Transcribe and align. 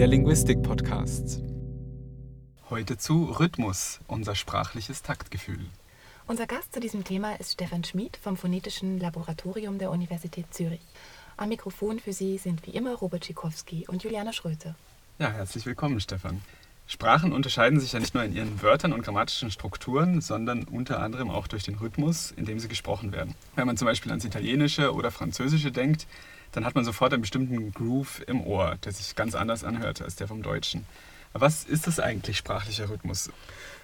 der 0.00 0.06
Linguistik-Podcast. 0.06 1.42
Heute 2.70 2.96
zu 2.96 3.24
Rhythmus, 3.24 4.00
unser 4.06 4.34
sprachliches 4.34 5.02
Taktgefühl. 5.02 5.66
Unser 6.26 6.46
Gast 6.46 6.72
zu 6.72 6.80
diesem 6.80 7.04
Thema 7.04 7.38
ist 7.38 7.52
Stefan 7.52 7.84
Schmid 7.84 8.16
vom 8.16 8.38
Phonetischen 8.38 8.98
Laboratorium 8.98 9.76
der 9.76 9.90
Universität 9.90 10.46
Zürich. 10.54 10.80
Am 11.36 11.50
Mikrofon 11.50 11.98
für 11.98 12.14
Sie 12.14 12.38
sind 12.38 12.66
wie 12.66 12.70
immer 12.70 12.94
Robert 12.94 13.26
Schikowski 13.26 13.86
und 13.88 14.02
Juliane 14.02 14.32
Schröte. 14.32 14.74
Ja, 15.18 15.32
herzlich 15.32 15.66
willkommen, 15.66 16.00
Stefan. 16.00 16.40
Sprachen 16.86 17.34
unterscheiden 17.34 17.78
sich 17.78 17.92
ja 17.92 18.00
nicht 18.00 18.14
nur 18.14 18.24
in 18.24 18.34
ihren 18.34 18.62
Wörtern 18.62 18.94
und 18.94 19.02
grammatischen 19.02 19.50
Strukturen, 19.50 20.22
sondern 20.22 20.64
unter 20.64 21.00
anderem 21.02 21.30
auch 21.30 21.46
durch 21.46 21.64
den 21.64 21.74
Rhythmus, 21.74 22.30
in 22.30 22.46
dem 22.46 22.58
sie 22.58 22.68
gesprochen 22.68 23.12
werden. 23.12 23.34
Wenn 23.54 23.66
man 23.66 23.76
zum 23.76 23.84
Beispiel 23.84 24.10
ans 24.10 24.24
Italienische 24.24 24.94
oder 24.94 25.10
Französische 25.10 25.70
denkt, 25.70 26.06
dann 26.52 26.64
hat 26.64 26.74
man 26.74 26.84
sofort 26.84 27.12
einen 27.12 27.22
bestimmten 27.22 27.72
Groove 27.72 28.22
im 28.26 28.42
Ohr, 28.42 28.76
der 28.84 28.92
sich 28.92 29.14
ganz 29.14 29.34
anders 29.34 29.64
anhört 29.64 30.02
als 30.02 30.16
der 30.16 30.28
vom 30.28 30.42
Deutschen. 30.42 30.84
Was 31.32 31.64
ist 31.64 31.86
das 31.86 32.00
eigentlich, 32.00 32.38
sprachlicher 32.38 32.90
Rhythmus? 32.90 33.30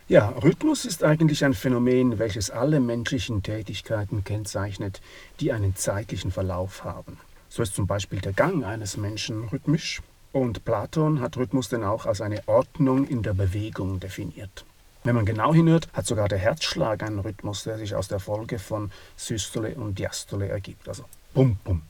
Ja, 0.08 0.28
Rhythmus 0.30 0.84
ist 0.84 1.04
eigentlich 1.04 1.44
ein 1.44 1.54
Phänomen, 1.54 2.18
welches 2.18 2.50
alle 2.50 2.80
menschlichen 2.80 3.42
Tätigkeiten 3.42 4.24
kennzeichnet, 4.24 5.00
die 5.40 5.52
einen 5.52 5.76
zeitlichen 5.76 6.30
Verlauf 6.30 6.84
haben. 6.84 7.18
So 7.48 7.62
ist 7.62 7.74
zum 7.74 7.86
Beispiel 7.86 8.20
der 8.20 8.32
Gang 8.32 8.64
eines 8.64 8.96
Menschen 8.96 9.48
rhythmisch, 9.48 10.02
und 10.36 10.66
Platon 10.66 11.20
hat 11.20 11.38
Rhythmus 11.38 11.70
denn 11.70 11.82
auch 11.82 12.04
als 12.04 12.20
eine 12.20 12.46
Ordnung 12.46 13.08
in 13.08 13.22
der 13.22 13.32
Bewegung 13.32 14.00
definiert. 14.00 14.66
Wenn 15.02 15.14
man 15.14 15.24
genau 15.24 15.54
hinhört, 15.54 15.88
hat 15.94 16.04
sogar 16.04 16.28
der 16.28 16.36
Herzschlag 16.36 17.02
einen 17.02 17.20
Rhythmus, 17.20 17.62
der 17.62 17.78
sich 17.78 17.94
aus 17.94 18.08
der 18.08 18.20
Folge 18.20 18.58
von 18.58 18.90
Systole 19.16 19.74
und 19.76 19.98
Diastole 19.98 20.48
ergibt. 20.48 20.90
Also 20.90 21.04
bum, 21.32 21.56
bum, 21.64 21.80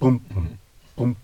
bum, 0.00 0.20
bum. 0.96 1.16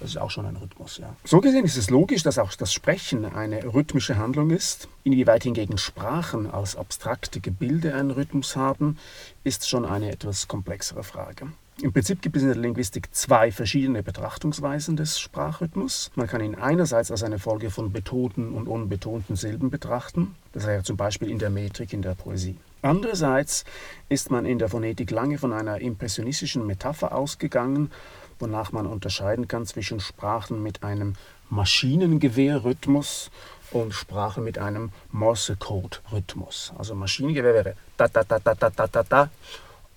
Das 0.00 0.10
ist 0.10 0.16
auch 0.16 0.30
schon 0.30 0.46
ein 0.46 0.56
Rhythmus, 0.56 0.96
ja. 0.96 1.14
So 1.24 1.42
gesehen 1.42 1.66
ist 1.66 1.76
es 1.76 1.90
logisch, 1.90 2.22
dass 2.22 2.38
auch 2.38 2.54
das 2.54 2.72
Sprechen 2.72 3.26
eine 3.26 3.74
rhythmische 3.74 4.16
Handlung 4.16 4.48
ist. 4.48 4.88
Inwieweit 5.04 5.42
hingegen 5.42 5.76
Sprachen 5.76 6.50
als 6.50 6.74
abstrakte 6.74 7.40
Gebilde 7.40 7.94
einen 7.94 8.10
Rhythmus 8.10 8.56
haben, 8.56 8.96
ist 9.44 9.68
schon 9.68 9.84
eine 9.84 10.10
etwas 10.10 10.48
komplexere 10.48 11.02
Frage. 11.02 11.48
Im 11.82 11.92
Prinzip 11.92 12.20
gibt 12.22 12.36
es 12.36 12.42
in 12.42 12.48
der 12.48 12.56
Linguistik 12.56 13.14
zwei 13.14 13.52
verschiedene 13.52 14.02
Betrachtungsweisen 14.02 14.96
des 14.96 15.18
Sprachrhythmus. 15.18 16.10
Man 16.14 16.26
kann 16.26 16.42
ihn 16.42 16.54
einerseits 16.54 17.10
als 17.10 17.22
eine 17.22 17.38
Folge 17.38 17.70
von 17.70 17.92
betonten 17.92 18.52
und 18.52 18.68
unbetonten 18.68 19.36
Silben 19.36 19.70
betrachten, 19.70 20.34
das 20.52 20.66
wäre 20.66 20.82
zum 20.82 20.96
Beispiel 20.96 21.30
in 21.30 21.38
der 21.38 21.50
Metrik, 21.50 21.92
in 21.92 22.02
der 22.02 22.14
Poesie. 22.14 22.56
Andererseits 22.82 23.64
ist 24.08 24.30
man 24.30 24.46
in 24.46 24.58
der 24.58 24.68
Phonetik 24.68 25.10
lange 25.10 25.38
von 25.38 25.52
einer 25.52 25.80
impressionistischen 25.80 26.66
Metapher 26.66 27.14
ausgegangen, 27.14 27.90
wonach 28.38 28.72
man 28.72 28.86
unterscheiden 28.86 29.48
kann 29.48 29.66
zwischen 29.66 30.00
Sprachen 30.00 30.62
mit 30.62 30.82
einem 30.82 31.14
Maschinengewehrrhythmus 31.50 33.30
und 33.70 33.92
Sprachen 33.92 34.44
mit 34.44 34.58
einem 34.58 34.92
Morse-Code-Rhythmus. 35.12 36.72
Also 36.78 36.94
Maschinengewehr 36.94 37.54
wäre 37.54 37.76
da 37.96 38.08
da 38.08 38.24
da 38.24 38.38
da 38.38 38.54
da 38.54 38.70
da 38.70 38.86
da 38.86 39.02
da 39.02 39.30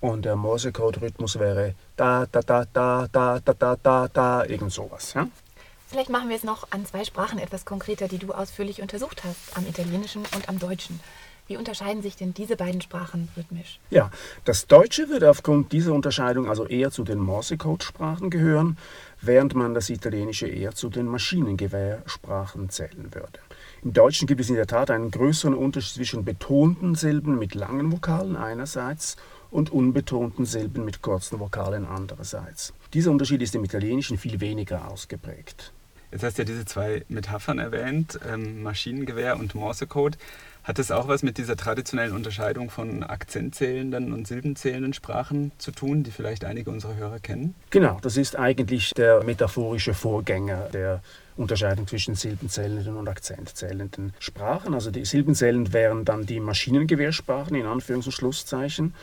und 0.04 0.26
der 0.26 0.36
Morsecode-Rhythmus 0.36 1.38
wäre 1.38 1.74
da, 1.96 2.26
da, 2.30 2.42
da, 2.42 2.66
da, 2.70 3.08
da, 3.10 3.38
da, 3.38 3.54
da, 3.54 3.76
da, 3.76 4.08
da, 4.08 4.44
irgend 4.44 4.70
sowas. 4.70 5.14
Ja? 5.14 5.28
Vielleicht 5.88 6.10
machen 6.10 6.28
wir 6.28 6.36
es 6.36 6.44
noch 6.44 6.66
an 6.70 6.84
zwei 6.84 7.04
Sprachen 7.04 7.38
etwas 7.38 7.64
konkreter, 7.64 8.06
die 8.06 8.18
du 8.18 8.32
ausführlich 8.32 8.82
untersucht 8.82 9.24
hast, 9.24 9.56
am 9.56 9.66
Italienischen 9.66 10.22
und 10.34 10.48
am 10.50 10.58
Deutschen. 10.58 11.00
Wie 11.46 11.58
unterscheiden 11.58 12.00
sich 12.00 12.16
denn 12.16 12.32
diese 12.32 12.56
beiden 12.56 12.80
Sprachen 12.80 13.28
rhythmisch? 13.36 13.78
Ja, 13.90 14.10
das 14.46 14.66
Deutsche 14.66 15.10
würde 15.10 15.28
aufgrund 15.28 15.72
dieser 15.72 15.92
Unterscheidung 15.92 16.48
also 16.48 16.66
eher 16.66 16.90
zu 16.90 17.04
den 17.04 17.18
Morsecode-Sprachen 17.18 18.30
gehören, 18.30 18.78
während 19.20 19.54
man 19.54 19.74
das 19.74 19.90
Italienische 19.90 20.46
eher 20.46 20.72
zu 20.72 20.88
den 20.88 21.06
Maschinengewehrsprachen 21.06 22.70
zählen 22.70 23.10
würde. 23.12 23.40
Im 23.82 23.92
Deutschen 23.92 24.26
gibt 24.26 24.40
es 24.40 24.48
in 24.48 24.54
der 24.54 24.66
Tat 24.66 24.90
einen 24.90 25.10
größeren 25.10 25.54
Unterschied 25.54 25.96
zwischen 25.96 26.24
betonten 26.24 26.94
Silben 26.94 27.38
mit 27.38 27.54
langen 27.54 27.92
Vokalen 27.92 28.36
einerseits 28.36 29.16
und 29.50 29.70
unbetonten 29.70 30.46
Silben 30.46 30.86
mit 30.86 31.02
kurzen 31.02 31.40
Vokalen 31.40 31.84
andererseits. 31.84 32.72
Dieser 32.94 33.10
Unterschied 33.10 33.42
ist 33.42 33.54
im 33.54 33.64
Italienischen 33.64 34.16
viel 34.16 34.40
weniger 34.40 34.88
ausgeprägt. 34.88 35.74
Jetzt 36.14 36.22
hast 36.22 36.38
du 36.38 36.42
ja 36.42 36.46
diese 36.46 36.64
zwei 36.64 37.04
Metaphern 37.08 37.58
erwähnt, 37.58 38.20
ähm, 38.24 38.62
Maschinengewehr 38.62 39.36
und 39.36 39.56
Morsecode. 39.56 40.16
Hat 40.62 40.78
das 40.78 40.92
auch 40.92 41.08
was 41.08 41.24
mit 41.24 41.38
dieser 41.38 41.56
traditionellen 41.56 42.14
Unterscheidung 42.14 42.70
von 42.70 43.02
akzentzählenden 43.02 44.12
und 44.12 44.28
silbenzählenden 44.28 44.92
Sprachen 44.92 45.50
zu 45.58 45.72
tun, 45.72 46.04
die 46.04 46.12
vielleicht 46.12 46.44
einige 46.44 46.70
unserer 46.70 46.94
Hörer 46.94 47.18
kennen? 47.18 47.56
Genau, 47.70 47.98
das 48.00 48.16
ist 48.16 48.38
eigentlich 48.38 48.92
der 48.94 49.24
metaphorische 49.24 49.92
Vorgänger 49.92 50.68
der 50.72 51.02
Unterscheidung 51.36 51.88
zwischen 51.88 52.14
silbenzählenden 52.14 52.96
und 52.96 53.08
akzentzählenden 53.08 54.14
Sprachen. 54.20 54.72
Also 54.72 54.92
die 54.92 55.04
silbenzählend 55.04 55.72
wären 55.72 56.04
dann 56.04 56.26
die 56.26 56.38
Maschinengewehrsprachen 56.38 57.56
in 57.56 57.66
Anführungs- 57.66 58.06
und 58.06 58.12
Schlusszeichen 58.12 58.94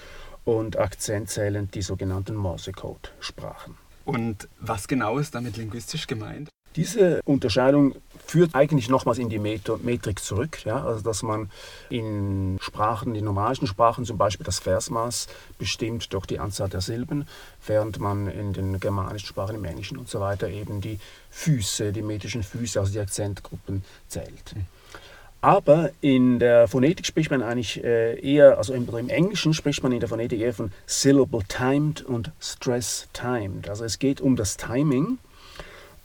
und 0.46 0.80
akzentzählend 0.80 1.76
die 1.76 1.82
sogenannten 1.82 2.36
Morsecode-Sprachen. 2.36 3.78
Und 4.06 4.48
was 4.62 4.88
genau 4.88 5.18
ist 5.18 5.36
damit 5.36 5.58
linguistisch 5.58 6.08
gemeint? 6.08 6.48
Diese 6.76 7.22
Unterscheidung 7.26 7.96
führt 8.26 8.56
eigentlich 8.56 8.88
nochmals 8.88 9.18
in 9.18 9.28
die 9.28 9.40
Metrik 9.40 10.20
zurück, 10.20 10.64
ja? 10.64 10.86
also 10.86 11.04
dass 11.04 11.22
man 11.22 11.50
in 11.90 12.58
Sprachen, 12.62 13.14
in 13.16 13.26
normalischen 13.26 13.68
Sprachen 13.68 14.06
zum 14.06 14.18
Beispiel 14.18 14.46
das 14.46 14.60
Versmaß 14.60 15.28
bestimmt 15.58 16.14
durch 16.14 16.26
die 16.26 16.40
Anzahl 16.40 16.70
der 16.70 16.80
Silben, 16.80 17.28
während 17.68 18.00
man 18.00 18.28
in 18.28 18.54
den 18.54 18.80
germanischen 18.80 19.28
Sprachen, 19.28 19.56
im 19.56 19.66
Englischen 19.66 19.98
und 19.98 20.08
so 20.08 20.22
weiter 20.22 20.48
eben 20.48 20.80
die 20.80 21.00
Füße, 21.30 21.92
die 21.92 22.02
metrischen 22.02 22.44
Füße, 22.44 22.80
also 22.80 22.94
die 22.94 23.00
Akzentgruppen 23.00 23.84
zählt. 24.08 24.56
Mhm. 24.56 24.66
Aber 25.42 25.90
in 26.02 26.38
der 26.38 26.68
Phonetik 26.68 27.06
spricht 27.08 27.32
man 27.32 27.42
eigentlich 27.42 27.84
äh, 27.84 28.20
eher, 28.20 28.60
also 28.60 28.74
im, 28.74 28.88
im, 28.88 29.10
Englischen 29.10 29.56
spricht 29.56 29.82
man 29.82 29.92
in 29.92 30.00
der 30.00 30.08
Phonetik 30.08 30.40
eher 30.40 30.54
von 30.54 30.72
Syllable 30.86 31.42
Timed 31.48 32.04
und 32.04 32.32
Stress 32.40 33.08
Timed. 33.12 33.68
Also 33.68 33.84
es 33.84 33.98
geht 33.98 34.22
um 34.22 34.36
das 34.36 34.56
Timing. 34.56 35.18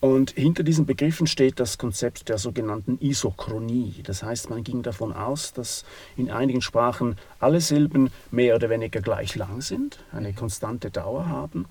Und 0.00 0.32
hinter 0.32 0.62
diesen 0.62 0.84
Begriffen 0.84 1.26
steht 1.26 1.58
das 1.58 1.78
Konzept 1.78 2.28
der 2.28 2.36
sogenannten 2.36 2.98
Isochronie. 3.00 4.02
Das 4.04 4.22
heißt, 4.22 4.50
man 4.50 4.62
ging 4.62 4.82
davon 4.82 5.14
aus, 5.14 5.54
dass 5.54 5.84
in 6.18 6.30
einigen 6.30 6.60
Sprachen 6.60 7.16
alle 7.40 7.62
Silben 7.62 8.10
mehr 8.30 8.54
oder 8.56 8.68
weniger 8.68 9.00
gleich 9.00 9.34
lang 9.36 9.62
sind, 9.62 9.98
eine 10.12 10.34
konstante 10.34 10.90
Dauer 10.90 11.28
haben, 11.28 11.66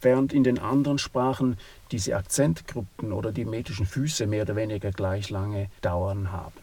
während 0.00 0.32
in 0.32 0.42
den 0.42 0.58
anderen 0.58 0.98
Sprachen 0.98 1.58
diese 1.92 2.16
Akzentgruppen 2.16 3.12
oder 3.12 3.30
die 3.30 3.44
metrischen 3.44 3.86
Füße 3.86 4.26
mehr 4.26 4.42
oder 4.42 4.56
weniger 4.56 4.90
gleich 4.90 5.28
lange 5.28 5.68
Dauern 5.82 6.32
haben. 6.32 6.54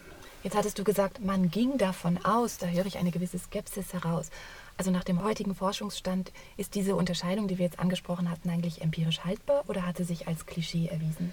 Jetzt 0.43 0.57
hattest 0.57 0.77
du 0.77 0.83
gesagt, 0.83 1.23
man 1.23 1.51
ging 1.51 1.77
davon 1.77 2.19
aus, 2.25 2.57
da 2.57 2.65
höre 2.65 2.85
ich 2.85 2.97
eine 2.97 3.11
gewisse 3.11 3.39
Skepsis 3.39 3.93
heraus. 3.93 4.29
Also 4.77 4.91
nach 4.91 5.03
dem 5.03 5.23
heutigen 5.23 5.55
Forschungsstand 5.55 6.31
ist 6.57 6.75
diese 6.75 6.95
Unterscheidung, 6.95 7.47
die 7.47 7.57
wir 7.57 7.65
jetzt 7.65 7.79
angesprochen 7.79 8.29
hatten, 8.29 8.49
eigentlich 8.49 8.81
empirisch 8.81 9.21
haltbar 9.23 9.63
oder 9.67 9.85
hat 9.85 9.97
sie 9.97 10.03
sich 10.03 10.27
als 10.27 10.45
Klischee 10.45 10.87
erwiesen? 10.87 11.31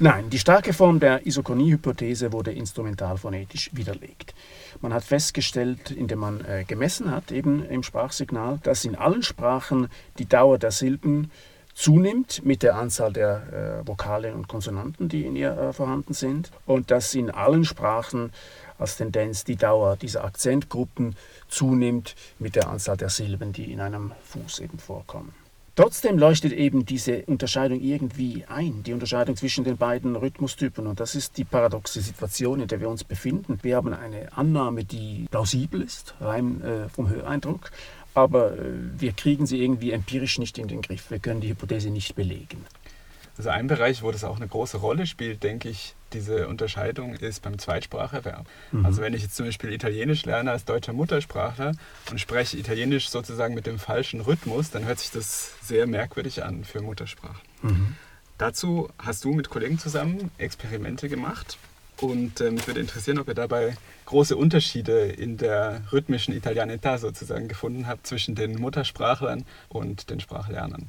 Nein, 0.00 0.30
die 0.30 0.38
starke 0.38 0.72
Form 0.72 1.00
der 1.00 1.26
Isokonie-Hypothese 1.26 2.32
wurde 2.32 2.52
instrumentalphonetisch 2.52 3.70
widerlegt. 3.72 4.32
Man 4.80 4.94
hat 4.94 5.02
festgestellt, 5.02 5.90
indem 5.90 6.20
man 6.20 6.44
äh, 6.44 6.62
gemessen 6.62 7.10
hat, 7.10 7.32
eben 7.32 7.64
im 7.64 7.82
Sprachsignal, 7.82 8.60
dass 8.62 8.84
in 8.84 8.94
allen 8.94 9.24
Sprachen 9.24 9.88
die 10.18 10.26
Dauer 10.26 10.58
der 10.58 10.70
Silben 10.70 11.32
zunimmt 11.78 12.44
mit 12.44 12.64
der 12.64 12.74
Anzahl 12.74 13.12
der 13.12 13.82
äh, 13.84 13.86
Vokale 13.86 14.34
und 14.34 14.48
Konsonanten, 14.48 15.08
die 15.08 15.24
in 15.24 15.36
ihr 15.36 15.56
äh, 15.56 15.72
vorhanden 15.72 16.12
sind. 16.12 16.50
Und 16.66 16.90
dass 16.90 17.14
in 17.14 17.30
allen 17.30 17.64
Sprachen 17.64 18.32
als 18.78 18.96
Tendenz 18.96 19.44
die 19.44 19.54
Dauer 19.54 19.96
dieser 19.96 20.24
Akzentgruppen 20.24 21.14
zunimmt 21.46 22.16
mit 22.40 22.56
der 22.56 22.68
Anzahl 22.68 22.96
der 22.96 23.10
Silben, 23.10 23.52
die 23.52 23.72
in 23.72 23.80
einem 23.80 24.12
Fuß 24.24 24.58
eben 24.58 24.78
vorkommen. 24.78 25.32
Trotzdem 25.78 26.18
leuchtet 26.18 26.52
eben 26.52 26.84
diese 26.84 27.24
Unterscheidung 27.26 27.80
irgendwie 27.80 28.44
ein, 28.48 28.82
die 28.82 28.92
Unterscheidung 28.92 29.36
zwischen 29.36 29.62
den 29.62 29.76
beiden 29.76 30.16
Rhythmustypen. 30.16 30.88
Und 30.88 30.98
das 30.98 31.14
ist 31.14 31.38
die 31.38 31.44
paradoxe 31.44 32.00
Situation, 32.00 32.58
in 32.58 32.66
der 32.66 32.80
wir 32.80 32.88
uns 32.88 33.04
befinden. 33.04 33.60
Wir 33.62 33.76
haben 33.76 33.94
eine 33.94 34.36
Annahme, 34.36 34.82
die 34.82 35.26
plausibel 35.30 35.82
ist, 35.82 36.16
rein 36.20 36.60
äh, 36.62 36.88
vom 36.88 37.08
Höreindruck, 37.08 37.70
aber 38.14 38.52
äh, 38.52 38.72
wir 38.98 39.12
kriegen 39.12 39.46
sie 39.46 39.62
irgendwie 39.62 39.92
empirisch 39.92 40.38
nicht 40.38 40.58
in 40.58 40.68
den 40.68 40.82
Griff. 40.82 41.10
Wir 41.10 41.18
können 41.18 41.40
die 41.40 41.48
Hypothese 41.48 41.90
nicht 41.90 42.14
belegen. 42.14 42.64
Also 43.36 43.50
ein 43.50 43.68
Bereich, 43.68 44.02
wo 44.02 44.10
das 44.10 44.24
auch 44.24 44.36
eine 44.36 44.48
große 44.48 44.78
Rolle 44.78 45.06
spielt, 45.06 45.44
denke 45.44 45.68
ich, 45.68 45.94
diese 46.12 46.48
Unterscheidung 46.48 47.14
ist 47.14 47.40
beim 47.42 47.56
Zweitspracherwerb. 47.58 48.46
Mhm. 48.72 48.84
Also 48.84 49.00
wenn 49.00 49.14
ich 49.14 49.22
jetzt 49.22 49.36
zum 49.36 49.46
Beispiel 49.46 49.72
Italienisch 49.72 50.24
lerne 50.24 50.50
als 50.50 50.64
deutscher 50.64 50.92
Muttersprachler 50.92 51.72
und 52.10 52.20
spreche 52.20 52.56
Italienisch 52.56 53.08
sozusagen 53.10 53.54
mit 53.54 53.66
dem 53.66 53.78
falschen 53.78 54.20
Rhythmus, 54.20 54.70
dann 54.70 54.86
hört 54.86 54.98
sich 54.98 55.12
das 55.12 55.52
sehr 55.62 55.86
merkwürdig 55.86 56.42
an 56.42 56.64
für 56.64 56.82
Muttersprachen. 56.82 57.40
Mhm. 57.62 57.94
Dazu 58.38 58.88
hast 58.98 59.24
du 59.24 59.32
mit 59.32 59.50
Kollegen 59.50 59.78
zusammen 59.78 60.32
Experimente 60.38 61.08
gemacht 61.08 61.58
und 62.00 62.40
äh, 62.40 62.50
mich 62.50 62.66
würde 62.66 62.80
interessieren, 62.80 63.18
ob 63.18 63.28
ihr 63.28 63.34
dabei 63.34 63.76
große 64.06 64.36
Unterschiede 64.36 65.06
in 65.06 65.36
der 65.36 65.82
rhythmischen 65.92 66.34
Italianità 66.34 66.98
sozusagen 66.98 67.48
gefunden 67.48 67.86
habt 67.86 68.06
zwischen 68.06 68.34
den 68.34 68.60
Muttersprachlern 68.60 69.44
und 69.68 70.10
den 70.10 70.20
Sprachlernern. 70.20 70.88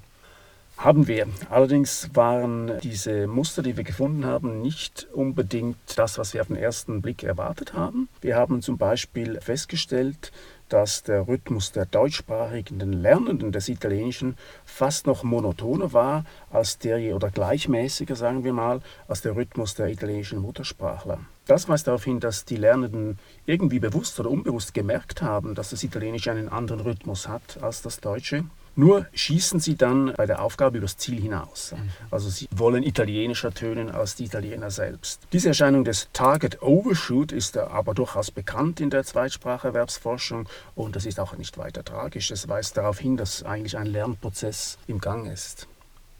Haben 0.77 1.07
wir. 1.07 1.27
Allerdings 1.49 2.09
waren 2.13 2.79
diese 2.81 3.27
Muster, 3.27 3.61
die 3.61 3.75
wir 3.75 3.83
gefunden 3.83 4.25
haben, 4.25 4.61
nicht 4.61 5.07
unbedingt 5.11 5.75
das, 5.97 6.17
was 6.17 6.33
wir 6.33 6.39
auf 6.39 6.47
den 6.47 6.55
ersten 6.55 7.01
Blick 7.01 7.21
erwartet 7.21 7.73
haben. 7.73 8.07
Wir 8.21 8.37
haben 8.37 8.61
zum 8.61 8.77
Beispiel 8.77 9.41
festgestellt, 9.41 10.31
dass 10.69 11.03
der 11.03 11.27
Rhythmus 11.27 11.71
der 11.71 11.85
deutschsprachigen 11.85 12.93
Lernenden 12.93 13.51
des 13.51 13.67
Italienischen 13.69 14.37
fast 14.65 15.07
noch 15.07 15.23
monotoner 15.23 15.93
war 15.93 16.25
als 16.51 16.77
der 16.77 17.15
oder 17.15 17.29
gleichmäßiger, 17.29 18.15
sagen 18.15 18.43
wir 18.43 18.53
mal, 18.53 18.81
als 19.07 19.21
der 19.21 19.35
Rhythmus 19.35 19.75
der 19.75 19.87
italienischen 19.87 20.39
Muttersprachler. 20.39 21.19
Das 21.45 21.67
weist 21.67 21.87
darauf 21.87 22.03
hin, 22.03 22.19
dass 22.19 22.45
die 22.45 22.57
Lernenden 22.57 23.17
irgendwie 23.45 23.79
bewusst 23.79 24.19
oder 24.19 24.29
unbewusst 24.29 24.73
gemerkt 24.73 25.21
haben, 25.21 25.55
dass 25.55 25.71
das 25.71 25.83
Italienische 25.83 26.31
einen 26.31 26.49
anderen 26.49 26.81
Rhythmus 26.81 27.27
hat 27.27 27.57
als 27.61 27.81
das 27.81 27.99
Deutsche 27.99 28.45
nur 28.75 29.05
schießen 29.13 29.59
sie 29.59 29.75
dann 29.75 30.13
bei 30.15 30.25
der 30.25 30.41
Aufgabe 30.41 30.77
übers 30.77 30.97
Ziel 30.97 31.19
hinaus. 31.21 31.73
Also 32.11 32.29
sie 32.29 32.47
wollen 32.51 32.83
italienischer 32.83 33.53
tönen 33.53 33.89
als 33.91 34.15
die 34.15 34.25
Italiener 34.25 34.71
selbst. 34.71 35.21
Diese 35.33 35.49
Erscheinung 35.49 35.83
des 35.83 36.09
Target 36.13 36.61
Overshoot 36.61 37.31
ist 37.31 37.57
aber 37.57 37.93
durchaus 37.93 38.31
bekannt 38.31 38.79
in 38.79 38.89
der 38.89 39.03
Zweitspracherwerbsforschung 39.03 40.47
und 40.75 40.95
das 40.95 41.05
ist 41.05 41.19
auch 41.19 41.35
nicht 41.37 41.57
weiter 41.57 41.83
tragisch. 41.83 42.31
Es 42.31 42.47
weist 42.47 42.77
darauf 42.77 42.99
hin, 42.99 43.17
dass 43.17 43.43
eigentlich 43.43 43.77
ein 43.77 43.87
Lernprozess 43.87 44.77
im 44.87 44.99
Gang 44.99 45.31
ist. 45.31 45.67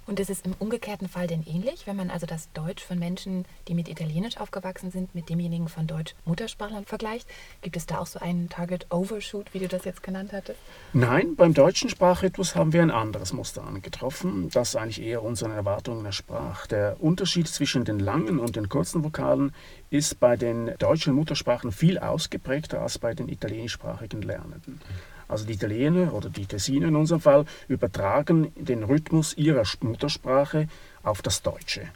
Und 0.10 0.20
ist 0.20 0.32
es 0.32 0.42
im 0.42 0.56
umgekehrten 0.58 1.08
Fall 1.08 1.28
denn 1.28 1.44
ähnlich, 1.44 1.86
wenn 1.86 1.96
man 1.96 2.10
also 2.10 2.26
das 2.26 2.52
Deutsch 2.54 2.84
von 2.84 2.98
Menschen, 2.98 3.46
die 3.68 3.76
mit 3.76 3.88
Italienisch 3.88 4.38
aufgewachsen 4.38 4.90
sind, 4.90 5.14
mit 5.14 5.30
demjenigen 5.30 5.70
von 5.70 5.86
Deutsch-Muttersprachlern 5.86 6.86
vergleicht? 6.86 7.30
Gibt 7.62 7.78
es 7.78 7.86
da 7.86 8.00
auch 8.00 8.08
so 8.08 8.18
einen 8.18 8.50
Target 8.50 8.88
Overshoot, 8.90 9.54
wie 9.54 9.60
du 9.60 9.68
das 9.68 9.86
jetzt 9.86 10.02
genannt 10.02 10.34
hattest? 10.34 10.60
Nein, 10.94 11.36
beim 11.36 11.54
deutschen 11.54 11.92
Sprachrhythmus 11.92 12.56
haben 12.56 12.74
wir 12.74 12.82
ein 12.82 12.90
anderes 12.90 13.34
Muster 13.34 13.64
angetroffen, 13.64 14.50
das 14.50 14.76
eigentlich 14.76 15.00
eher 15.00 15.22
unseren 15.22 15.52
Erwartungen 15.52 16.04
entsprach. 16.04 16.66
Der 16.66 16.96
Unterschied 17.00 17.48
zwischen 17.48 17.86
den 17.86 18.00
langen 18.00 18.40
und 18.40 18.56
den 18.56 18.68
kurzen 18.68 19.04
Vokalen 19.04 19.54
ist 19.92 20.20
bei 20.20 20.38
den 20.38 20.74
deutschen 20.80 21.14
Muttersprachen 21.14 21.72
viel 21.72 22.00
ausgeprägter 22.00 22.82
als 22.82 22.98
bei 22.98 23.14
den 23.14 23.30
italienischsprachigen 23.30 24.24
Lernenden. 24.24 24.82
Also 25.30 25.46
die 25.46 25.54
Italiener 25.54 26.14
oder 26.14 26.30
die 26.30 26.46
Tessiner 26.46 26.90
in 26.90 26.96
unserem 26.98 27.22
Fall 27.22 27.46
übertragen 27.70 28.52
den 28.56 28.84
Rhythmus 28.84 29.38
ihrer 29.38 29.64
Muttersprache 29.82 30.68
auf 31.04 31.22
das 31.22 31.42
Deutsche. 31.42 31.88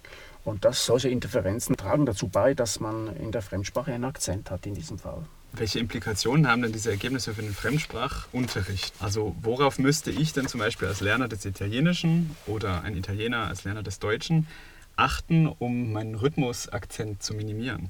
Und 0.46 0.66
das, 0.66 0.86
solche 0.86 1.10
Interferenzen 1.10 1.76
tragen 1.76 2.06
dazu 2.06 2.28
bei, 2.28 2.54
dass 2.54 2.80
man 2.80 3.16
in 3.18 3.32
der 3.32 3.42
Fremdsprache 3.42 3.94
einen 3.94 4.06
Akzent 4.06 4.52
hat 4.52 4.66
in 4.66 4.76
diesem 4.76 5.00
Fall. 5.00 5.24
Welche 5.54 5.80
Implikationen 5.80 6.48
haben 6.48 6.64
denn 6.64 6.74
diese 6.74 6.90
Ergebnisse 6.90 7.34
für 7.34 7.42
den 7.42 7.54
Fremdsprachunterricht? 7.54 8.94
Also 9.00 9.36
worauf 9.42 9.78
müsste 9.80 10.12
ich 10.12 10.34
denn 10.34 10.48
zum 10.48 10.60
Beispiel 10.60 10.88
als 10.88 11.00
Lerner 11.00 11.28
des 11.28 11.46
Italienischen 11.46 12.36
oder 12.48 12.82
ein 12.82 12.98
Italiener 12.98 13.48
als 13.48 13.64
Lerner 13.64 13.84
des 13.84 14.00
Deutschen 14.00 14.48
achten, 14.96 15.48
um 15.48 15.94
meinen 15.94 16.16
Rhythmusakzent 16.16 17.22
zu 17.24 17.36
minimieren? 17.36 17.90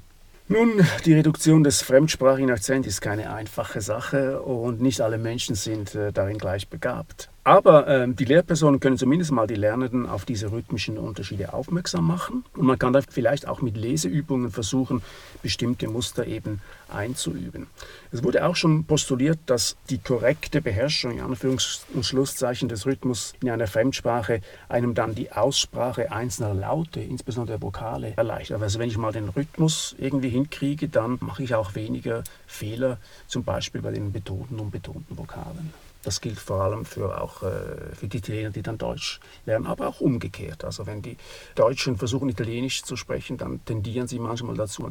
Nun, 0.54 0.86
die 1.04 1.16
Reduktion 1.16 1.64
des 1.64 1.82
fremdsprachigen 1.82 2.52
Akzents 2.52 2.88
ist 2.88 3.02
keine 3.02 3.34
einfache 3.34 3.82
Sache 3.82 4.40
und 4.44 4.82
nicht 4.82 5.02
alle 5.02 5.18
Menschen 5.18 5.56
sind 5.56 5.96
äh, 5.96 6.14
darin 6.14 6.38
gleich 6.38 6.70
begabt. 6.70 7.33
Aber 7.46 7.88
ähm, 7.90 8.16
die 8.16 8.24
Lehrpersonen 8.24 8.80
können 8.80 8.98
zumindest 8.98 9.32
mal 9.32 9.48
die 9.48 9.56
Lernenden 9.56 10.08
auf 10.08 10.24
diese 10.24 10.52
rhythmischen 10.54 10.98
Unterschiede 10.98 11.54
aufmerksam 11.54 12.08
machen. 12.08 12.46
Und 12.56 12.66
man 12.66 12.80
kann 12.80 12.94
da 12.94 13.02
vielleicht 13.02 13.50
auch 13.50 13.62
mit 13.62 13.76
Leseübungen 13.76 14.50
versuchen, 14.50 15.02
bestimmte 15.42 15.90
Muster 15.90 16.26
eben 16.26 16.62
einzuüben. 16.88 17.68
Es 18.14 18.24
wurde 18.24 18.46
auch 18.46 18.56
schon 18.56 18.86
postuliert, 18.86 19.40
dass 19.48 19.76
die 19.90 19.98
korrekte 19.98 20.62
Beherrschung, 20.62 21.18
in 21.18 21.22
Anführungs- 21.22 21.82
und 21.94 22.06
Schlusszeichen 22.06 22.70
des 22.70 22.86
Rhythmus 22.86 23.34
in 23.42 23.50
einer 23.50 23.68
Fremdsprache 23.68 24.40
einem 24.70 24.94
dann 24.94 25.14
die 25.14 25.34
Aussprache 25.34 26.14
einzelner 26.14 26.54
Laute, 26.54 27.02
insbesondere 27.02 27.62
Vokale, 27.62 28.14
erleichtert. 28.16 28.62
Also 28.62 28.80
wenn 28.80 28.88
ich 28.88 28.98
mal 28.98 29.12
den 29.12 29.28
Rhythmus 29.28 29.96
irgendwie 30.00 30.30
hinkriege, 30.30 30.88
dann 30.88 31.18
mache 31.20 31.44
ich 31.44 31.56
auch 31.56 31.76
weniger 31.76 32.24
Fehler, 32.48 33.00
zum 33.28 33.44
Beispiel 33.44 33.82
bei 33.82 33.92
den 33.92 34.14
betonten 34.14 34.60
und 34.60 34.72
betonten 34.72 35.18
Vokalen. 35.18 35.74
Das 36.04 36.20
gilt 36.20 36.40
vor 36.40 36.62
allem 36.62 36.86
für 36.86 37.22
auch 37.22 37.44
äh, 37.44 37.96
für 37.96 38.08
die 38.08 38.18
Italiener, 38.18 38.50
die 38.50 38.62
dann 38.62 38.78
Deutsch 38.78 39.20
lernen, 39.46 39.66
aber 39.66 39.88
auch 39.88 40.02
umgekehrt. 40.02 40.66
Also 40.66 40.86
wenn 40.86 41.02
die 41.02 41.18
Deutschen 41.56 41.98
versuchen 41.98 42.30
Italienisch 42.30 42.84
zu 42.84 42.96
sprechen, 42.96 43.38
dann 43.38 43.64
tendieren 43.66 44.08
sie 44.08 44.20
manchmal 44.20 44.56
dazu, 44.56 44.90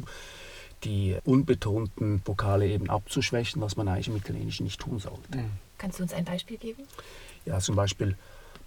die 0.83 1.17
unbetonten 1.23 2.21
Vokale 2.25 2.67
eben 2.67 2.89
abzuschwächen, 2.89 3.61
was 3.61 3.77
man 3.77 3.87
eigentlich 3.87 4.07
im 4.07 4.17
Italienischen 4.17 4.63
nicht 4.63 4.81
tun 4.81 4.99
sollte. 4.99 5.37
Mhm. 5.37 5.51
Kannst 5.77 5.99
du 5.99 6.03
uns 6.03 6.13
ein 6.13 6.25
Beispiel 6.25 6.57
geben? 6.57 6.83
Ja, 7.45 7.59
zum 7.59 7.75
Beispiel 7.75 8.17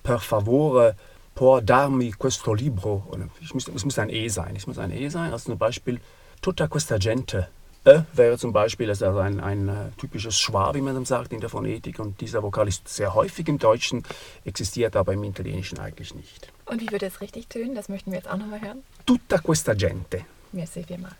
per 0.03 0.21
favore 0.21 0.95
por 1.35 1.63
darmi 1.63 2.13
questo 2.13 2.55
libro. 2.55 3.05
Muss, 3.53 3.69
es 3.69 3.85
muss 3.85 3.99
ein 3.99 4.11
E 4.11 4.29
sein. 4.29 4.57
Es 4.57 4.67
muss 4.67 4.79
ein 4.79 4.91
E 4.91 5.09
sein. 5.09 5.33
Also 5.33 5.51
zum 5.51 5.59
Beispiel 5.59 6.01
tutta 6.41 6.69
questa 6.69 6.99
gente 6.99 7.49
Ä 7.87 8.05
wäre 8.15 8.37
zum 8.37 8.53
Beispiel 8.53 8.89
also 8.89 9.19
ein, 9.19 9.39
ein 9.39 9.69
äh, 9.69 9.73
typisches 9.97 10.37
Schwa, 10.37 10.75
wie 10.75 10.81
man 10.81 11.05
sagt 11.05 11.33
in 11.33 11.41
der 11.41 11.49
Phonetik. 11.49 12.01
Und 12.01 12.21
dieser 12.21 12.43
Vokal 12.43 12.67
ist 12.67 12.89
sehr 12.89 13.15
häufig 13.15 13.47
im 13.47 13.59
Deutschen, 13.59 14.03
existiert 14.45 14.97
aber 14.97 15.13
im 15.13 15.23
Italienischen 15.23 15.79
eigentlich 15.79 16.13
nicht. 16.13 16.53
Und 16.65 16.81
wie 16.81 16.91
würde 16.91 17.07
es 17.07 17.21
richtig 17.21 17.47
tönen? 17.47 17.77
Das 17.77 17.89
möchten 17.89 18.11
wir 18.11 18.19
jetzt 18.19 18.29
auch 18.29 18.39
nochmal 18.39 18.61
hören. 18.61 18.83
Tutta 19.07 19.39
questa 19.39 19.75
gente. 19.75 20.25
Merci 20.51 20.83
vielmals. 20.83 21.15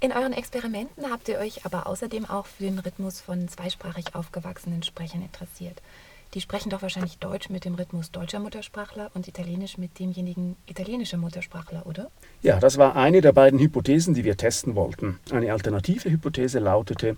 In 0.00 0.12
euren 0.12 0.34
Experimenten 0.34 1.10
habt 1.10 1.28
ihr 1.28 1.38
euch 1.38 1.64
aber 1.64 1.86
außerdem 1.86 2.28
auch 2.28 2.44
für 2.44 2.64
den 2.64 2.78
Rhythmus 2.78 3.22
von 3.22 3.48
zweisprachig 3.48 4.14
aufgewachsenen 4.14 4.82
Sprechern 4.82 5.22
interessiert. 5.22 5.80
Die 6.34 6.40
sprechen 6.40 6.68
doch 6.68 6.82
wahrscheinlich 6.82 7.18
Deutsch 7.18 7.48
mit 7.48 7.64
dem 7.64 7.76
Rhythmus 7.76 8.10
deutscher 8.10 8.40
Muttersprachler 8.40 9.08
und 9.14 9.28
Italienisch 9.28 9.78
mit 9.78 10.00
demjenigen 10.00 10.56
italienischer 10.66 11.16
Muttersprachler, 11.16 11.86
oder? 11.86 12.10
Ja, 12.42 12.58
das 12.58 12.76
war 12.76 12.96
eine 12.96 13.20
der 13.20 13.32
beiden 13.32 13.60
Hypothesen, 13.60 14.14
die 14.14 14.24
wir 14.24 14.36
testen 14.36 14.74
wollten. 14.74 15.20
Eine 15.30 15.52
alternative 15.52 16.10
Hypothese 16.10 16.58
lautete, 16.58 17.16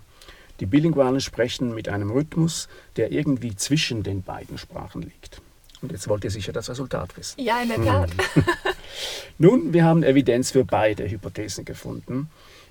die 0.61 0.67
Bilingualen 0.67 1.23
sprechen 1.23 1.75
mit 1.75 1.89
einem 1.89 2.11
Rhythmus, 2.11 2.69
der 2.97 3.11
irgendwie 3.11 3.57
zwischen 3.57 4.03
den 4.03 4.23
beiden 4.23 4.59
Sprachen 4.59 5.01
liegt. 5.01 5.41
Und 5.81 5.93
jetzt 5.93 6.09
wollt 6.09 6.25
ihr 6.25 6.31
sicher 6.31 6.53
das 6.53 6.69
Resultat 6.69 7.17
wissen. 7.17 7.41
Ja, 7.41 7.63
in 7.63 7.69
der 7.69 7.85
Tat. 7.85 8.11
Nun, 9.39 9.73
wir 9.73 9.85
haben 9.85 10.03
Evidenz 10.03 10.51
für 10.51 10.65
beide 10.65 11.09
Hypothesen 11.09 11.65
gefunden. 11.65 12.29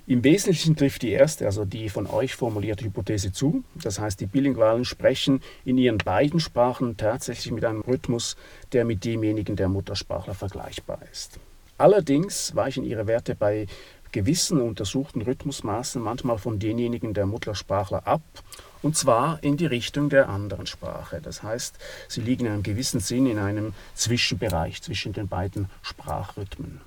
Im 0.08 0.22
Wesentlichen 0.22 0.76
trifft 0.76 1.02
die 1.02 1.10
erste, 1.10 1.46
also 1.46 1.64
die 1.64 1.88
von 1.88 2.06
euch 2.06 2.36
formulierte 2.36 2.84
Hypothese 2.84 3.32
zu. 3.32 3.64
Das 3.74 3.98
heißt, 3.98 4.20
die 4.20 4.26
Bilingualen 4.26 4.84
sprechen 4.84 5.42
in 5.64 5.78
ihren 5.78 5.98
beiden 5.98 6.38
Sprachen 6.38 6.96
tatsächlich 6.96 7.52
mit 7.52 7.64
einem 7.64 7.80
Rhythmus, 7.80 8.36
der 8.72 8.84
mit 8.84 9.04
demjenigen 9.04 9.56
der 9.56 9.68
Muttersprachler 9.68 10.34
vergleichbar 10.34 11.00
ist. 11.10 11.40
Allerdings 11.76 12.54
weichen 12.54 12.84
ihre 12.84 13.08
Werte 13.08 13.34
bei 13.34 13.66
gewissen 14.12 14.60
untersuchten 14.60 15.22
Rhythmusmaßen 15.22 16.00
manchmal 16.00 16.38
von 16.38 16.60
denjenigen 16.60 17.12
der 17.12 17.26
Muttersprachler 17.26 18.06
ab, 18.06 18.22
und 18.82 18.96
zwar 18.96 19.42
in 19.42 19.56
die 19.56 19.66
Richtung 19.66 20.08
der 20.08 20.28
anderen 20.28 20.66
Sprache. 20.66 21.20
Das 21.20 21.42
heißt, 21.42 21.78
sie 22.06 22.20
liegen 22.20 22.46
in 22.46 22.52
einem 22.52 22.62
gewissen 22.62 23.00
Sinn 23.00 23.26
in 23.26 23.38
einem 23.38 23.74
Zwischenbereich 23.96 24.80
zwischen 24.82 25.12
den 25.12 25.26
beiden 25.26 25.68
Sprachrhythmen. 25.82 26.80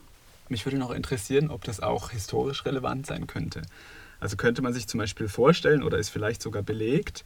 Mich 0.49 0.65
würde 0.65 0.77
noch 0.77 0.91
interessieren, 0.91 1.51
ob 1.51 1.63
das 1.63 1.79
auch 1.79 2.09
historisch 2.09 2.65
relevant 2.65 3.05
sein 3.05 3.27
könnte. 3.27 3.61
Also 4.19 4.35
könnte 4.35 4.61
man 4.61 4.73
sich 4.73 4.87
zum 4.87 4.97
Beispiel 4.97 5.29
vorstellen 5.29 5.83
oder 5.83 5.97
ist 5.97 6.09
vielleicht 6.09 6.41
sogar 6.41 6.63
belegt, 6.63 7.23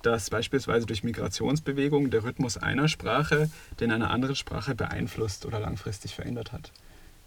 dass 0.00 0.30
beispielsweise 0.30 0.86
durch 0.86 1.04
Migrationsbewegungen 1.04 2.10
der 2.10 2.24
Rhythmus 2.24 2.56
einer 2.56 2.88
Sprache 2.88 3.50
den 3.78 3.92
einer 3.92 4.10
anderen 4.10 4.36
Sprache 4.36 4.74
beeinflusst 4.74 5.46
oder 5.46 5.60
langfristig 5.60 6.14
verändert 6.14 6.52
hat. 6.52 6.72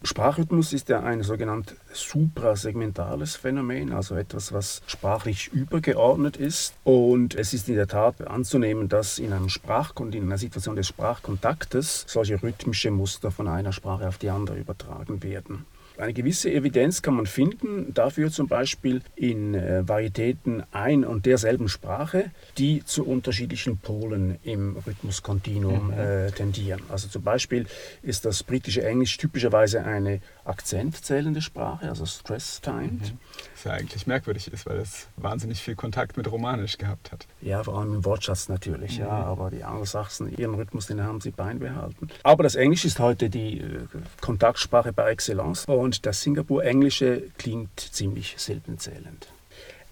Sprachrhythmus 0.03 0.71
ist 0.73 0.89
ja 0.89 1.01
ein 1.01 1.23
sogenanntes 1.23 1.77
suprasegmentales 1.93 3.35
Phänomen, 3.35 3.91
also 3.91 4.15
etwas, 4.15 4.53
was 4.53 4.81
sprachlich 4.85 5.51
übergeordnet 5.51 6.37
ist. 6.37 6.75
Und 6.83 7.33
es 7.35 7.53
ist 7.53 7.67
in 7.69 7.75
der 7.75 7.87
Tat 7.87 8.27
anzunehmen, 8.27 8.87
dass 8.87 9.17
in, 9.17 9.33
einem 9.33 9.49
Sprachkon 9.49 10.13
in 10.13 10.23
einer 10.23 10.37
Situation 10.37 10.75
des 10.75 10.87
Sprachkontaktes 10.87 12.05
solche 12.07 12.41
rhythmische 12.41 12.91
Muster 12.91 13.31
von 13.31 13.47
einer 13.47 13.71
Sprache 13.71 14.07
auf 14.07 14.17
die 14.17 14.29
andere 14.29 14.57
übertragen 14.57 15.23
werden. 15.23 15.65
Eine 15.97 16.13
gewisse 16.13 16.51
Evidenz 16.51 17.01
kann 17.01 17.15
man 17.15 17.25
finden, 17.25 17.93
dafür 17.93 18.29
zum 18.29 18.47
Beispiel 18.47 19.01
in 19.15 19.55
äh, 19.55 19.87
Varietäten 19.87 20.63
ein 20.71 21.05
und 21.05 21.25
derselben 21.25 21.69
Sprache, 21.69 22.31
die 22.57 22.83
zu 22.83 23.05
unterschiedlichen 23.05 23.77
Polen 23.77 24.37
im 24.43 24.75
Rhythmuskontinuum 24.85 25.87
mhm. 25.87 25.93
äh, 25.93 26.31
tendieren. 26.31 26.81
Also 26.89 27.07
zum 27.07 27.23
Beispiel 27.23 27.65
ist 28.01 28.25
das 28.25 28.43
britische 28.43 28.85
Englisch 28.85 29.17
typischerweise 29.17 29.85
eine 29.85 30.19
akzentzählende 30.43 31.41
Sprache, 31.41 31.87
also 31.87 32.05
stress-timed. 32.05 33.13
Mhm. 33.13 33.19
Was 33.53 33.63
ja 33.63 33.71
eigentlich 33.71 34.05
merkwürdig 34.05 34.51
ist, 34.51 34.65
weil 34.65 34.77
es 34.77 35.07
wahnsinnig 35.15 35.61
viel 35.61 35.75
Kontakt 35.75 36.17
mit 36.17 36.29
Romanisch 36.29 36.77
gehabt 36.77 37.11
hat. 37.13 37.25
Ja, 37.41 37.63
vor 37.63 37.79
allem 37.79 37.95
im 37.95 38.05
Wortschatz 38.05 38.49
natürlich, 38.49 38.99
mhm. 38.99 39.05
ja, 39.05 39.11
aber 39.11 39.49
die 39.49 39.63
Angelsachsen, 39.63 40.35
ihren 40.35 40.55
Rhythmus, 40.55 40.87
den 40.87 41.01
haben 41.01 41.21
sie 41.21 41.31
beibehalten. 41.31 42.09
Aber 42.23 42.43
das 42.43 42.55
Englisch 42.55 42.83
ist 42.83 42.99
heute 42.99 43.29
die 43.29 43.59
äh, 43.59 43.87
Kontaktsprache 44.19 44.91
par 44.91 45.09
excellence 45.09 45.65
und 45.65 45.84
das 46.05 46.21
Singapur-Englische 46.21 47.23
klingt 47.37 47.79
ziemlich 47.79 48.35
silbenzählend. 48.37 49.27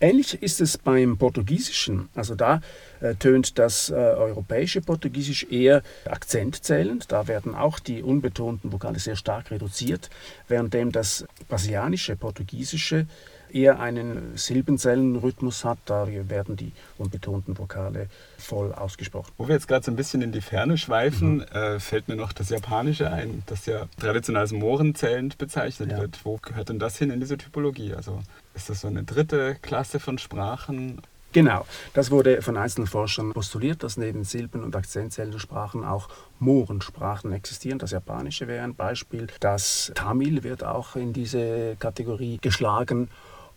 Ähnlich 0.04 0.42
ist 0.44 0.60
es 0.60 0.78
beim 0.78 1.18
Portugiesischen. 1.18 2.10
Also 2.14 2.36
da 2.36 2.60
äh, 3.00 3.16
tönt 3.16 3.58
das 3.58 3.90
äh, 3.90 3.94
europäische 3.94 4.82
Portugiesisch 4.82 5.48
eher 5.50 5.82
akzentzählend. 6.06 7.10
Da 7.10 7.28
werden 7.30 7.56
auch 7.56 7.80
die 7.80 8.04
unbetonten 8.04 8.74
Vokale 8.74 9.00
sehr 9.00 9.16
stark 9.16 9.50
reduziert, 9.50 10.10
währenddem 10.50 10.92
das 10.92 11.26
brasilianische 11.48 12.18
Portugiesische 12.18 13.08
eher 13.54 13.80
einen 13.80 14.36
Silbenzellenrhythmus 14.36 15.66
hat. 15.66 15.78
Da 15.86 16.08
werden 16.08 16.56
die 16.56 16.72
unbetonten 16.98 17.58
Vokale 17.58 18.08
voll 18.38 18.74
ausgesprochen. 18.74 19.32
Wo 19.38 19.48
wir 19.48 19.56
jetzt 19.56 19.68
gerade 19.68 19.86
so 19.86 19.92
ein 19.92 19.96
bisschen 19.96 20.22
in 20.22 20.32
die 20.32 20.42
Ferne 20.42 20.78
schweifen, 20.78 21.36
mhm. 21.36 21.42
äh, 21.42 21.80
fällt 21.80 22.08
mir 22.08 22.16
noch 22.16 22.34
das 22.34 22.50
Japanische 22.50 23.12
ein, 23.12 23.44
das 23.46 23.66
ja 23.66 23.88
traditionell 24.00 24.42
als 24.42 24.52
Mohrenzellend 24.52 25.38
bezeichnet 25.38 25.92
ja. 25.92 26.00
wird. 26.00 26.20
Wo 26.24 26.38
gehört 26.38 26.70
denn 26.70 26.80
das 26.80 26.98
hin 26.98 27.10
in 27.10 27.20
diese 27.20 27.38
Typologie? 27.38 27.94
Also 27.94 28.22
ist 28.54 28.70
das 28.70 28.82
so 28.82 28.88
eine 28.88 29.04
dritte 29.04 29.56
Klasse 29.62 30.00
von 30.00 30.18
Sprachen? 30.18 31.02
Genau, 31.34 31.66
das 31.96 32.12
wurde 32.12 32.44
von 32.44 32.58
einzelnen 32.58 32.86
Forschern 32.86 33.34
postuliert, 33.34 33.82
dass 33.82 33.98
neben 33.98 34.24
Silben- 34.24 34.64
und 34.64 34.76
Akzentzellensprachen 34.76 35.84
auch 35.84 36.08
Mohrensprachen 36.38 37.34
existieren. 37.34 37.80
Das 37.80 37.90
Japanische 37.90 38.48
wäre 38.48 38.64
ein 38.64 38.76
Beispiel. 38.76 39.26
Das 39.40 39.92
Tamil 39.96 40.44
wird 40.44 40.64
auch 40.64 40.96
in 40.96 41.12
diese 41.12 41.76
Kategorie 41.80 42.38
geschlagen. 42.40 43.10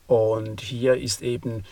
Und 0.07 0.61
hier 0.61 0.97
ist 0.97 1.23
eben 1.23 1.65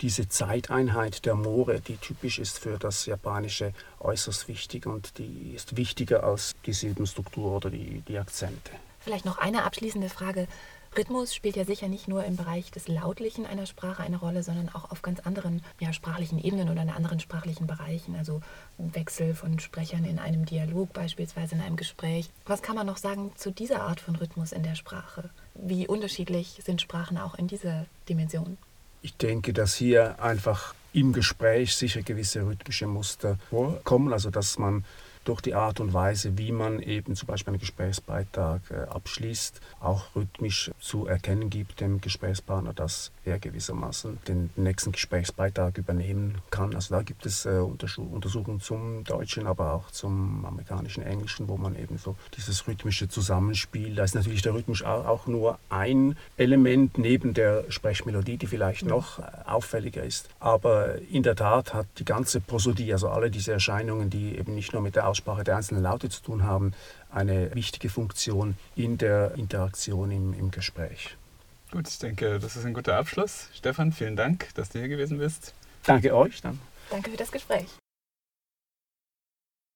diese 0.00 0.28
Zeiteinheit 0.28 1.24
der 1.24 1.34
Moore, 1.34 1.80
die 1.80 1.96
typisch 1.96 2.38
ist 2.38 2.58
für 2.58 2.76
das 2.78 3.06
Japanische, 3.06 3.72
äußerst 4.00 4.48
wichtig 4.48 4.86
und 4.86 5.16
die 5.18 5.52
ist 5.54 5.76
wichtiger 5.76 6.24
als 6.24 6.54
die 6.66 6.72
Silbenstruktur 6.72 7.56
oder 7.56 7.70
die, 7.70 8.02
die 8.08 8.18
Akzente. 8.18 8.72
Vielleicht 9.00 9.24
noch 9.24 9.38
eine 9.38 9.64
abschließende 9.64 10.08
Frage. 10.08 10.48
Rhythmus 10.96 11.34
spielt 11.34 11.56
ja 11.56 11.64
sicher 11.64 11.88
nicht 11.88 12.06
nur 12.06 12.24
im 12.24 12.36
Bereich 12.36 12.70
des 12.70 12.86
Lautlichen 12.86 13.46
einer 13.46 13.64
Sprache 13.64 14.02
eine 14.02 14.18
Rolle, 14.18 14.42
sondern 14.42 14.68
auch 14.68 14.90
auf 14.90 15.00
ganz 15.00 15.20
anderen 15.20 15.62
ja, 15.80 15.92
sprachlichen 15.92 16.38
Ebenen 16.38 16.68
oder 16.68 16.82
in 16.82 16.90
anderen 16.90 17.18
sprachlichen 17.18 17.66
Bereichen. 17.66 18.14
Also 18.14 18.42
Wechsel 18.76 19.34
von 19.34 19.58
Sprechern 19.58 20.04
in 20.04 20.18
einem 20.18 20.44
Dialog, 20.44 20.92
beispielsweise 20.92 21.54
in 21.54 21.62
einem 21.62 21.76
Gespräch. 21.76 22.28
Was 22.44 22.60
kann 22.60 22.76
man 22.76 22.86
noch 22.86 22.98
sagen 22.98 23.32
zu 23.36 23.50
dieser 23.50 23.82
Art 23.82 24.00
von 24.00 24.16
Rhythmus 24.16 24.52
in 24.52 24.64
der 24.64 24.74
Sprache? 24.74 25.30
Wie 25.54 25.86
unterschiedlich 25.86 26.60
sind 26.64 26.80
Sprachen 26.80 27.18
auch 27.18 27.34
in 27.34 27.46
dieser 27.46 27.86
Dimension? 28.08 28.58
Ich 29.02 29.16
denke, 29.16 29.52
dass 29.52 29.74
hier 29.74 30.22
einfach 30.22 30.74
im 30.92 31.12
Gespräch 31.12 31.74
sicher 31.74 32.02
gewisse 32.02 32.46
rhythmische 32.46 32.86
Muster 32.86 33.38
vorkommen, 33.50 34.12
also 34.12 34.30
dass 34.30 34.58
man 34.58 34.84
durch 35.24 35.40
die 35.40 35.54
Art 35.54 35.80
und 35.80 35.92
Weise, 35.92 36.38
wie 36.38 36.52
man 36.52 36.80
eben 36.80 37.16
zum 37.16 37.26
Beispiel 37.26 37.52
einen 37.52 37.60
Gesprächsbeitrag 37.60 38.62
äh, 38.70 38.74
abschließt, 38.88 39.60
auch 39.80 40.14
rhythmisch 40.16 40.70
zu 40.80 41.06
erkennen 41.06 41.50
gibt 41.50 41.80
dem 41.80 42.00
Gesprächspartner, 42.00 42.72
dass 42.72 43.12
er 43.24 43.38
gewissermaßen 43.38 44.18
den 44.26 44.50
nächsten 44.56 44.92
Gesprächsbeitrag 44.92 45.78
übernehmen 45.78 46.38
kann. 46.50 46.74
Also 46.74 46.94
da 46.94 47.02
gibt 47.02 47.26
es 47.26 47.46
äh, 47.46 47.50
Untersuchungen 47.50 48.60
zum 48.60 49.04
Deutschen, 49.04 49.46
aber 49.46 49.74
auch 49.74 49.90
zum 49.90 50.44
amerikanischen 50.44 51.02
Englischen, 51.02 51.48
wo 51.48 51.56
man 51.56 51.76
eben 51.76 51.98
so 51.98 52.16
dieses 52.36 52.66
rhythmische 52.66 53.08
Zusammenspiel, 53.08 53.94
da 53.94 54.04
ist 54.04 54.14
natürlich 54.14 54.42
der 54.42 54.54
Rhythmus 54.54 54.82
auch 54.82 55.26
nur 55.26 55.58
ein 55.68 56.16
Element 56.36 56.98
neben 56.98 57.34
der 57.34 57.64
Sprechmelodie, 57.68 58.36
die 58.36 58.46
vielleicht 58.46 58.84
noch 58.84 59.18
äh, 59.18 59.22
auffälliger 59.46 60.02
ist. 60.02 60.28
Aber 60.40 61.00
in 61.02 61.22
der 61.22 61.36
Tat 61.36 61.74
hat 61.74 61.86
die 61.98 62.04
ganze 62.04 62.40
Prosodie, 62.40 62.92
also 62.92 63.08
alle 63.08 63.30
diese 63.30 63.52
Erscheinungen, 63.52 64.10
die 64.10 64.36
eben 64.36 64.54
nicht 64.54 64.72
nur 64.72 64.82
mit 64.82 64.96
der 64.96 65.08
Aussprache 65.12 65.44
der 65.44 65.56
einzelnen 65.56 65.82
Laute 65.82 66.08
zu 66.08 66.22
tun 66.22 66.42
haben, 66.42 66.72
eine 67.10 67.54
wichtige 67.54 67.90
Funktion 67.90 68.56
in 68.74 68.96
der 68.96 69.34
Interaktion 69.36 70.10
im, 70.10 70.32
im 70.32 70.50
Gespräch. 70.50 71.16
Gut, 71.70 71.86
ich 71.86 71.98
denke, 71.98 72.38
das 72.38 72.56
ist 72.56 72.64
ein 72.64 72.72
guter 72.72 72.96
Abschluss. 72.96 73.48
Stefan, 73.54 73.92
vielen 73.92 74.16
Dank, 74.16 74.48
dass 74.54 74.70
du 74.70 74.78
hier 74.78 74.88
gewesen 74.88 75.18
bist. 75.18 75.54
Danke 75.84 76.16
euch. 76.16 76.40
Dann. 76.40 76.58
Danke 76.90 77.10
für 77.10 77.16
das 77.16 77.30
Gespräch. 77.30 77.66